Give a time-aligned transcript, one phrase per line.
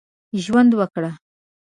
[0.43, 1.03] ژوند وکړ.